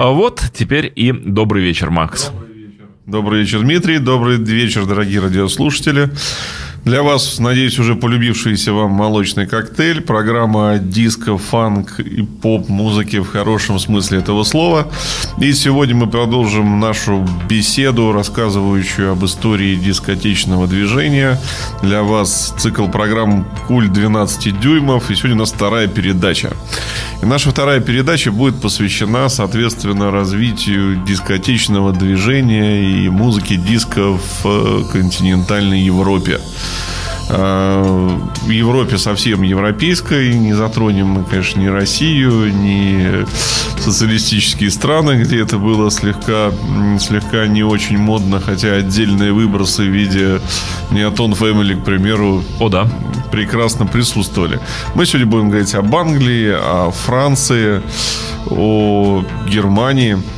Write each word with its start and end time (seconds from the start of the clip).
А 0.00 0.10
вот 0.10 0.42
теперь 0.54 0.92
и 0.94 1.12
добрый 1.12 1.62
вечер, 1.62 1.88
Макс. 1.90 2.30
Добрый 3.06 3.40
вечер, 3.40 3.60
Дмитрий. 3.60 3.98
Добрый 3.98 4.36
вечер, 4.36 4.84
дорогие 4.84 5.20
радиослушатели. 5.20 6.10
Для 6.88 7.02
вас, 7.02 7.38
надеюсь, 7.38 7.78
уже 7.78 7.96
полюбившийся 7.96 8.72
вам 8.72 8.92
молочный 8.92 9.46
коктейль. 9.46 10.00
Программа 10.00 10.78
диско, 10.78 11.36
фанк 11.36 12.00
и 12.00 12.22
поп-музыки 12.22 13.18
в 13.18 13.26
хорошем 13.26 13.78
смысле 13.78 14.20
этого 14.20 14.42
слова. 14.42 14.88
И 15.38 15.52
сегодня 15.52 15.94
мы 15.94 16.06
продолжим 16.06 16.80
нашу 16.80 17.28
беседу, 17.46 18.12
рассказывающую 18.12 19.12
об 19.12 19.22
истории 19.22 19.76
дискотечного 19.76 20.66
движения. 20.66 21.38
Для 21.82 22.02
вас 22.02 22.54
цикл 22.56 22.88
программ 22.88 23.46
«Куль 23.66 23.88
12 23.88 24.58
дюймов». 24.58 25.10
И 25.10 25.14
сегодня 25.14 25.36
у 25.36 25.40
нас 25.40 25.52
вторая 25.52 25.88
передача. 25.88 26.56
И 27.20 27.26
наша 27.26 27.50
вторая 27.50 27.80
передача 27.80 28.32
будет 28.32 28.62
посвящена, 28.62 29.28
соответственно, 29.28 30.10
развитию 30.10 31.04
дискотечного 31.04 31.92
движения 31.92 33.04
и 33.04 33.10
музыки 33.10 33.56
диска 33.56 34.16
в 34.42 34.90
континентальной 34.90 35.82
Европе. 35.82 36.40
А, 37.30 38.18
в 38.42 38.48
Европе 38.48 38.96
совсем 38.98 39.42
европейской, 39.42 40.34
не 40.34 40.54
затронем 40.54 41.08
мы, 41.08 41.24
конечно, 41.24 41.60
ни 41.60 41.66
Россию, 41.66 42.54
ни 42.54 43.26
социалистические 43.78 44.70
страны, 44.70 45.22
где 45.22 45.42
это 45.42 45.58
было 45.58 45.90
слегка, 45.90 46.50
слегка 46.98 47.46
не 47.46 47.62
очень 47.62 47.98
модно, 47.98 48.40
хотя 48.40 48.74
отдельные 48.74 49.32
выбросы 49.32 49.82
в 49.82 49.88
виде 49.88 50.40
Неотон 50.90 51.32
Family, 51.32 51.80
к 51.80 51.84
примеру, 51.84 52.42
О, 52.58 52.68
да. 52.68 52.88
прекрасно 53.30 53.86
присутствовали. 53.86 54.60
Мы 54.94 55.04
сегодня 55.06 55.26
будем 55.26 55.48
говорить 55.50 55.74
об 55.74 55.94
Англии, 55.94 56.50
о 56.50 56.90
Франции, 56.90 57.82
о 58.50 59.22
Германии– 59.46 60.18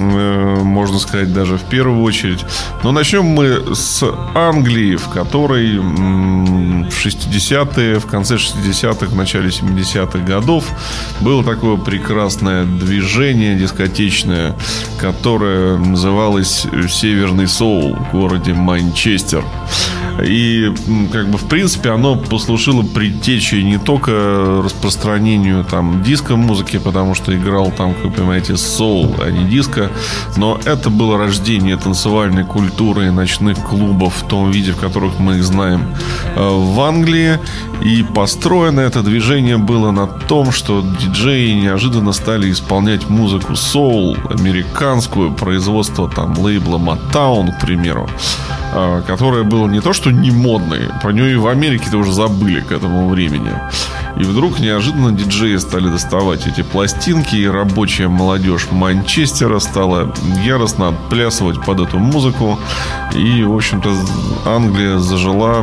можно 0.00 0.98
сказать, 0.98 1.32
даже 1.32 1.56
в 1.56 1.64
первую 1.64 2.02
очередь. 2.02 2.44
Но 2.82 2.92
начнем 2.92 3.24
мы 3.24 3.74
с 3.74 4.02
Англии, 4.34 4.96
в 4.96 5.08
которой 5.08 5.78
в 5.78 7.06
60-е, 7.06 7.98
в 7.98 8.06
конце 8.06 8.36
60-х, 8.36 9.06
в 9.06 9.16
начале 9.16 9.48
70-х 9.48 10.18
годов 10.20 10.64
было 11.20 11.44
такое 11.44 11.76
прекрасное 11.76 12.64
движение 12.64 13.56
дискотечное, 13.56 14.54
которое 14.98 15.76
называлось 15.76 16.66
«Северный 16.88 17.48
соул» 17.48 17.94
в 17.94 18.12
городе 18.12 18.54
Манчестер. 18.54 19.44
И, 20.24 20.72
как 21.12 21.28
бы, 21.28 21.38
в 21.38 21.44
принципе, 21.44 21.90
оно 21.90 22.16
послужило 22.16 22.82
предтечей 22.82 23.62
не 23.62 23.78
только 23.78 24.62
распространению 24.64 25.64
там 25.64 26.02
диско-музыки, 26.02 26.78
потому 26.78 27.14
что 27.14 27.36
играл 27.36 27.70
там, 27.70 27.94
как 27.94 28.04
вы 28.04 28.10
понимаете, 28.10 28.56
соул, 28.56 29.14
а 29.20 29.30
не 29.30 29.44
диско, 29.44 29.90
но 30.36 30.58
это 30.64 30.90
было 30.90 31.18
рождение 31.18 31.76
танцевальной 31.76 32.44
культуры 32.44 33.06
и 33.06 33.10
ночных 33.10 33.58
клубов 33.58 34.14
в 34.16 34.26
том 34.26 34.50
виде, 34.50 34.72
в 34.72 34.76
которых 34.76 35.18
мы 35.18 35.36
их 35.36 35.44
знаем 35.44 35.94
э, 36.34 36.40
в 36.40 36.80
Англии. 36.80 37.38
И 37.82 38.02
построено 38.02 38.80
это 38.80 39.02
движение 39.02 39.58
было 39.58 39.90
на 39.90 40.06
том, 40.06 40.50
что 40.50 40.82
диджеи 40.98 41.52
неожиданно 41.52 42.12
стали 42.12 42.50
исполнять 42.50 43.10
музыку 43.10 43.54
соул, 43.54 44.16
американскую, 44.30 45.32
производство 45.32 46.08
там 46.08 46.38
лейбла 46.38 46.78
Motown, 46.78 47.52
к 47.52 47.60
примеру. 47.60 48.08
А, 48.78 49.00
которая 49.00 49.42
была 49.42 49.70
не 49.70 49.80
то 49.80 49.94
что 49.94 50.10
не 50.10 50.30
модной, 50.30 50.90
про 51.00 51.10
нее 51.10 51.32
и 51.32 51.36
в 51.36 51.48
Америке-то 51.48 51.96
уже 51.96 52.12
забыли 52.12 52.60
к 52.60 52.72
этому 52.72 53.08
времени. 53.08 53.50
И 54.18 54.22
вдруг 54.22 54.58
неожиданно 54.58 55.12
диджеи 55.12 55.56
стали 55.56 55.88
доставать 55.88 56.46
эти 56.46 56.62
пластинки, 56.62 57.36
и 57.36 57.46
рабочая 57.46 58.08
молодежь 58.08 58.66
Манчестера 58.70 59.58
стала 59.58 60.14
яростно 60.44 60.88
отплясывать 60.88 61.62
под 61.64 61.80
эту 61.80 61.98
музыку. 61.98 62.58
И, 63.14 63.42
в 63.42 63.54
общем-то, 63.54 63.94
Англия 64.46 64.98
зажила 64.98 65.62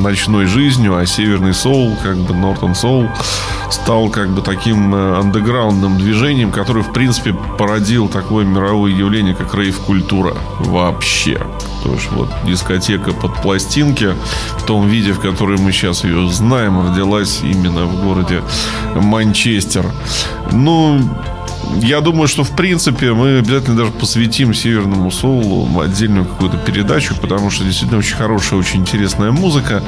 ночной 0.00 0.46
жизнью, 0.46 0.96
а 0.96 1.06
северный 1.06 1.54
соул, 1.54 1.96
как 2.02 2.16
бы 2.16 2.34
Нортон 2.34 2.74
Соул, 2.74 3.08
стал 3.70 4.08
как 4.08 4.30
бы 4.30 4.42
таким 4.42 4.94
э, 4.94 5.18
андеграундным 5.18 5.98
движением, 5.98 6.50
который, 6.52 6.82
в 6.82 6.92
принципе, 6.92 7.34
породил 7.58 8.08
такое 8.08 8.44
мировое 8.44 8.92
явление, 8.92 9.34
как 9.34 9.54
рейв-культура 9.54 10.34
вообще. 10.60 11.40
То 11.82 11.92
есть 11.92 12.10
вот 12.12 12.28
дискотека 12.44 13.12
под 13.12 13.34
пластинки 13.42 14.14
в 14.58 14.62
том 14.64 14.86
виде, 14.86 15.12
в 15.12 15.20
котором 15.20 15.62
мы 15.62 15.72
сейчас 15.72 16.04
ее 16.04 16.28
знаем, 16.28 16.88
родилась 16.88 17.40
именно 17.42 17.79
в 17.86 18.04
городе 18.04 18.42
Манчестер. 18.94 19.86
Ну, 20.52 21.00
я 21.76 22.00
думаю, 22.00 22.28
что 22.28 22.44
в 22.44 22.50
принципе 22.50 23.12
мы 23.12 23.38
обязательно 23.38 23.76
даже 23.76 23.90
посвятим 23.92 24.52
Северному 24.52 25.10
Соулу 25.10 25.80
отдельную 25.80 26.26
какую-то 26.26 26.58
передачу, 26.58 27.14
потому 27.20 27.50
что 27.50 27.64
действительно 27.64 27.98
очень 27.98 28.16
хорошая, 28.16 28.58
очень 28.58 28.80
интересная 28.80 29.30
музыка. 29.30 29.82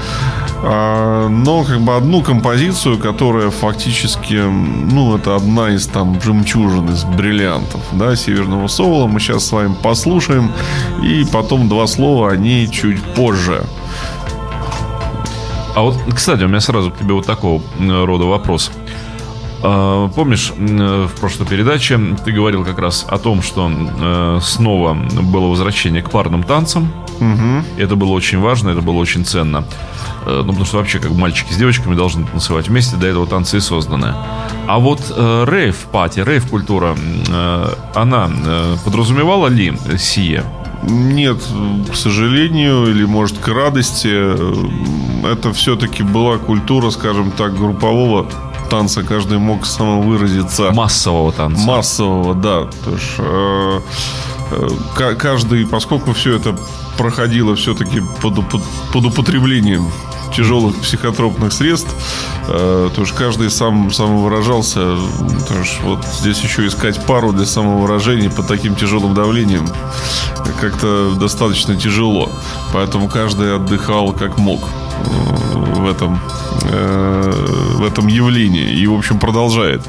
А, 0.62 1.28
но 1.28 1.64
как 1.64 1.80
бы 1.80 1.97
одну 1.97 2.22
композицию, 2.22 2.98
которая 2.98 3.50
фактически, 3.50 4.34
ну, 4.34 5.16
это 5.16 5.36
одна 5.36 5.70
из 5.70 5.86
там 5.86 6.20
жемчужин, 6.22 6.88
из 6.91 7.04
бриллиантов, 7.04 7.80
да, 7.92 8.14
Северного 8.16 8.69
Соула, 8.69 9.06
мы 9.06 9.19
сейчас 9.20 9.47
с 9.47 9.53
вами 9.53 9.74
послушаем, 9.82 10.53
и 11.03 11.26
потом 11.32 11.69
два 11.69 11.86
слова 11.86 12.30
о 12.30 12.36
ней 12.36 12.69
чуть 12.69 13.03
позже. 13.14 13.64
А 15.75 15.81
вот, 15.81 15.97
кстати, 16.15 16.43
у 16.43 16.49
меня 16.49 16.60
сразу 16.60 16.91
к 16.91 16.99
тебе 16.99 17.15
вот 17.15 17.27
такого 17.27 17.62
рода 17.78 18.25
вопрос. 18.25 18.71
А, 19.62 20.09
помнишь, 20.09 20.53
в 20.56 21.10
прошлой 21.21 21.47
передаче 21.47 21.99
ты 22.25 22.33
говорил 22.33 22.65
как 22.65 22.78
раз 22.78 23.06
о 23.09 23.19
том, 23.19 23.43
что 23.43 23.71
э, 23.71 24.38
снова 24.43 24.94
было 24.94 25.47
возвращение 25.47 26.03
к 26.03 26.10
парным 26.10 26.43
танцам. 26.43 26.93
Угу. 27.21 27.81
Это 27.81 27.94
было 27.94 28.12
очень 28.12 28.41
важно, 28.41 28.71
это 28.71 28.81
было 28.81 28.97
очень 28.97 29.25
ценно. 29.25 29.65
Э, 30.27 30.43
ну, 30.44 30.49
потому 30.49 30.65
что 30.65 30.78
вообще, 30.78 30.99
как 30.99 31.12
мальчики 31.12 31.53
с 31.53 31.56
девочками 31.56 31.94
должны 31.94 32.27
танцевать 32.27 32.69
вместе, 32.69 32.97
для 32.97 33.10
этого 33.10 33.27
танцы 33.27 33.59
и 33.59 33.60
созданы. 33.60 34.15
А 34.66 34.78
вот 34.78 35.00
э, 35.16 35.44
рейв-пати, 35.49 36.21
рейв-культура, 36.21 36.97
э, 37.28 37.75
она 37.94 38.31
э, 38.44 38.77
подразумевала 38.84 39.47
ли 39.47 39.72
сие? 39.97 40.44
Нет, 40.82 41.38
к 41.93 41.94
сожалению, 41.94 42.88
или 42.91 43.04
может 43.04 43.38
к 43.38 43.48
радости, 43.48 44.09
это 45.26 45.53
все-таки 45.53 46.03
была 46.03 46.38
культура, 46.38 46.91
скажем 46.91 47.31
так, 47.31 47.56
группового 47.56 48.26
танца 48.69 49.03
каждый 49.03 49.38
мог 49.38 49.66
самовыразиться. 49.66 50.71
Массового 50.72 51.31
танца. 51.31 51.62
Массового, 51.66 52.34
да. 52.34 52.65
То 52.84 52.91
есть, 52.91 53.15
э, 53.19 53.81
э, 54.98 55.15
каждый, 55.16 55.66
поскольку 55.66 56.15
все 56.15 56.37
это 56.37 56.56
проходило 56.97 57.54
все-таки 57.54 58.03
под, 58.22 58.48
под, 58.48 58.62
под 58.92 59.04
употреблением 59.04 59.87
тяжелых 60.32 60.81
психотропных 60.81 61.53
средств, 61.53 61.94
э, 62.48 62.91
то 62.94 63.00
есть 63.00 63.15
каждый 63.15 63.50
сам 63.50 63.93
самовыражался. 63.93 64.81
То 65.48 65.59
есть 65.59 65.81
вот 65.82 66.04
здесь 66.04 66.41
еще 66.41 66.66
искать 66.66 67.04
пару 67.06 67.32
для 67.32 67.47
самовыражения 67.47 68.31
под 68.31 68.47
таким 68.47 68.75
тяжелым 68.75 69.15
давлением 69.15 69.69
как-то 70.60 71.15
достаточно 71.15 71.76
тяжело. 71.76 72.31
Поэтому 72.72 73.09
каждый 73.09 73.56
отдыхал 73.56 74.12
как 74.12 74.38
мог 74.38 74.60
в 75.82 75.88
этом, 75.88 76.21
э, 76.65 77.32
в 77.76 77.84
этом 77.84 78.06
явлении. 78.06 78.72
И, 78.72 78.87
в 78.87 78.95
общем, 78.95 79.18
продолжает. 79.18 79.83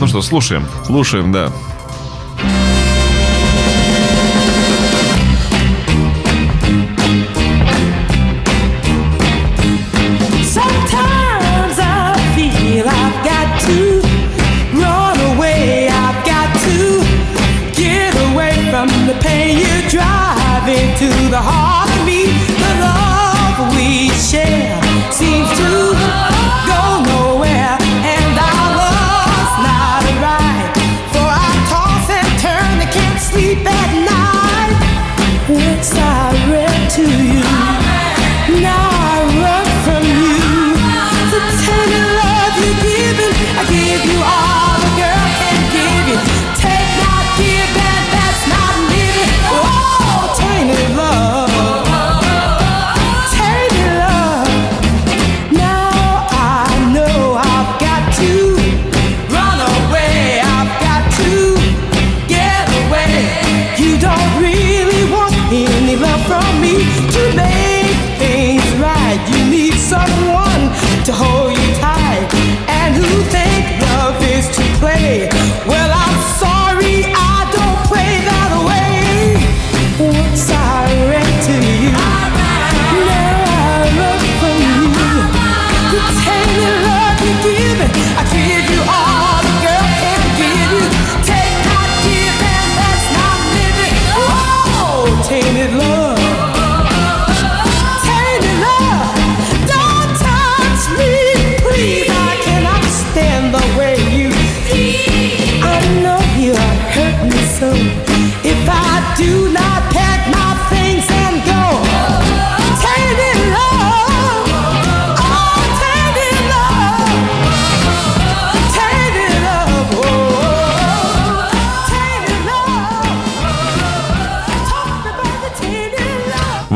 Ну 0.00 0.06
что, 0.06 0.22
слушаем? 0.22 0.66
Слушаем, 0.84 1.32
да. 1.32 1.52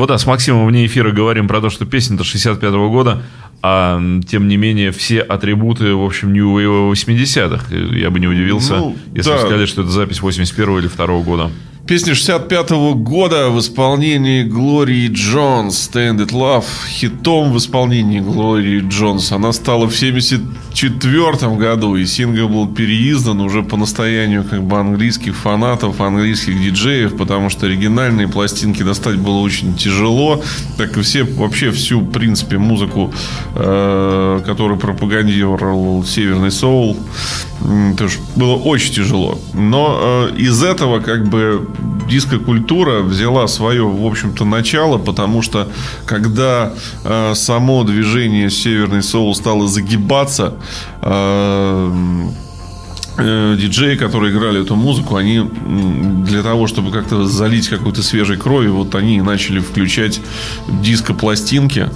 Вот 0.01 0.09
да, 0.09 0.17
с 0.17 0.25
Максимом 0.25 0.67
вне 0.67 0.87
эфира 0.87 1.13
говорим 1.13 1.47
про 1.47 1.61
то, 1.61 1.69
что 1.69 1.85
песня-то 1.85 2.23
65-го 2.23 2.89
года, 2.91 3.23
а 3.61 4.01
тем 4.27 4.49
не 4.49 4.57
менее 4.57 4.93
все 4.93 5.21
атрибуты, 5.21 5.95
в 5.95 6.03
общем, 6.03 6.33
New 6.33 6.57
Wave 6.57 6.91
80-х. 6.93 7.67
Я 7.75 8.09
бы 8.09 8.19
не 8.19 8.27
удивился, 8.27 8.77
ну, 8.77 8.97
если 9.15 9.33
да. 9.33 9.39
сказали, 9.41 9.67
что 9.67 9.83
это 9.83 9.91
запись 9.91 10.23
81 10.23 10.79
или 10.79 10.87
2 10.87 11.07
года. 11.19 11.51
Песня 11.91 12.15
65 12.15 12.71
-го 12.71 12.95
года 12.95 13.51
в 13.51 13.59
исполнении 13.59 14.45
Глории 14.45 15.09
Джонс 15.09 15.91
«Stand 15.93 16.25
It 16.25 16.31
Love». 16.31 16.65
Хитом 16.89 17.53
в 17.53 17.59
исполнении 17.59 18.21
Глории 18.21 18.81
Джонс. 18.89 19.33
Она 19.33 19.53
стала 19.53 19.89
в 19.89 19.97
74 19.97 21.57
году, 21.57 21.97
и 21.97 22.07
сингл 22.07 22.49
был 22.49 22.69
переиздан 22.69 23.41
уже 23.41 23.65
по 23.65 23.77
настоянию 23.77 24.45
как 24.45 24.63
бы 24.63 24.79
английских 24.79 25.35
фанатов, 25.35 26.01
английских 26.01 26.63
диджеев, 26.63 27.17
потому 27.17 27.51
что 27.51 27.67
оригинальные 27.67 28.29
пластинки 28.29 28.85
достать 28.85 29.17
было 29.17 29.41
очень 29.41 29.75
тяжело, 29.75 30.41
так 30.77 30.97
и 30.97 31.01
все, 31.01 31.25
вообще 31.25 31.73
всю, 31.73 31.99
в 31.99 32.13
принципе, 32.13 32.57
музыку, 32.59 33.13
э, 33.57 34.41
которую 34.47 34.79
пропагандировал 34.79 36.05
Северный 36.05 36.53
Соул, 36.53 36.97
тоже 37.99 38.19
было 38.37 38.55
очень 38.55 38.95
тяжело. 38.95 39.39
Но 39.55 40.29
э, 40.31 40.37
из 40.37 40.63
этого 40.63 41.01
как 41.01 41.29
бы 41.29 41.67
дискокультура 42.11 43.01
взяла 43.01 43.47
свое, 43.47 43.87
в 43.87 44.05
общем-то, 44.05 44.45
начало, 44.45 44.99
потому 44.99 45.43
что 45.43 45.69
когда 46.05 46.73
э, 47.05 47.35
само 47.35 47.85
движение 47.85 48.51
Северный 48.51 49.03
Соул 49.03 49.35
стало 49.35 49.69
загибаться, 49.69 50.55
э, 51.03 51.93
э, 53.19 53.57
диджеи, 53.59 53.97
которые 53.97 54.33
играли 54.33 54.63
эту 54.63 54.77
музыку, 54.77 55.17
они 55.17 55.49
для 56.27 56.43
того, 56.43 56.67
чтобы 56.67 56.91
как-то 56.91 57.27
залить 57.27 57.69
какой-то 57.69 58.03
свежей 58.03 58.37
крови, 58.37 58.69
вот 58.69 58.95
они 58.95 59.23
начали 59.23 59.61
включать 59.61 60.21
диско-пластинки, 60.69 61.89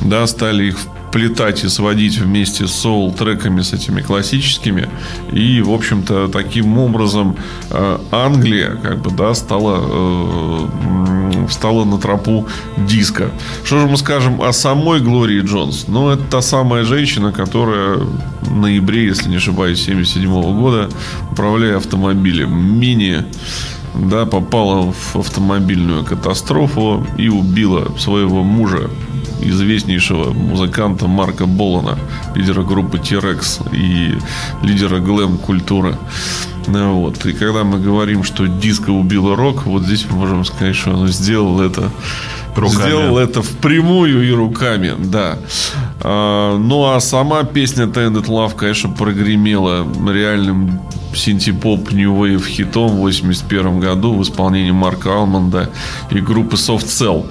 да, 0.00 0.26
стали 0.26 0.66
их 0.66 0.78
плетать 1.12 1.64
и 1.64 1.68
сводить 1.68 2.18
вместе 2.18 2.66
с 2.66 2.72
соул-треками, 2.72 3.60
с 3.60 3.72
этими 3.72 4.00
классическими. 4.00 4.88
И, 5.30 5.60
в 5.60 5.70
общем-то, 5.70 6.28
таким 6.28 6.78
образом 6.78 7.36
э, 7.70 7.98
Англия, 8.10 8.76
как 8.82 9.02
бы, 9.02 9.10
да, 9.10 9.34
стала, 9.34 9.80
э, 9.82 11.46
встала 11.48 11.84
на 11.84 11.98
тропу 11.98 12.46
диска. 12.76 13.30
Что 13.64 13.80
же 13.80 13.86
мы 13.86 13.96
скажем 13.96 14.40
о 14.40 14.52
самой 14.52 15.00
Глории 15.00 15.42
Джонс? 15.42 15.84
Ну, 15.88 16.08
это 16.08 16.22
та 16.24 16.42
самая 16.42 16.84
женщина, 16.84 17.32
которая 17.32 17.98
в 18.40 18.56
ноябре, 18.56 19.04
если 19.04 19.28
не 19.28 19.36
ошибаюсь, 19.36 19.84
77 19.84 20.30
года, 20.58 20.88
управляя 21.30 21.76
автомобилем 21.76 22.80
Мини, 22.80 23.24
да, 23.94 24.24
попала 24.24 24.92
в 24.92 25.16
автомобильную 25.16 26.04
катастрофу 26.04 27.06
и 27.18 27.28
убила 27.28 27.92
своего 27.98 28.42
мужа 28.42 28.90
известнейшего 29.48 30.32
музыканта 30.32 31.06
Марка 31.06 31.46
Болана, 31.46 31.98
лидера 32.34 32.62
группы 32.62 32.98
T-Rex 32.98 33.74
и 33.74 34.16
лидера 34.62 34.98
глэм-культуры. 34.98 35.96
Ну 36.66 37.00
вот. 37.00 37.24
И 37.26 37.32
когда 37.32 37.64
мы 37.64 37.80
говорим, 37.80 38.22
что 38.22 38.46
диско 38.46 38.90
убило 38.90 39.36
рок, 39.36 39.66
вот 39.66 39.82
здесь 39.82 40.06
мы 40.08 40.18
можем 40.18 40.44
сказать, 40.44 40.76
что 40.76 40.90
он 40.90 41.08
сделал 41.08 41.60
это 41.60 41.90
Руками. 42.54 42.82
Сделал 42.82 43.18
это 43.18 43.42
впрямую 43.42 44.28
и 44.28 44.30
руками, 44.30 44.94
да. 44.98 45.38
А, 46.00 46.58
ну 46.58 46.84
а 46.92 47.00
сама 47.00 47.44
песня 47.44 47.84
Tended 47.84 48.26
Love, 48.26 48.54
конечно, 48.54 48.90
прогремела 48.90 49.86
реальным 50.12 50.80
синтепоп 51.14 51.92
New 51.92 52.14
Wave 52.14 52.46
хитом 52.46 52.88
в 52.88 53.00
81 53.00 53.80
году 53.80 54.14
в 54.14 54.22
исполнении 54.22 54.70
Марка 54.70 55.14
Алмонда 55.14 55.70
и 56.10 56.20
группы 56.20 56.56
Soft 56.56 56.86
Cell. 56.86 57.26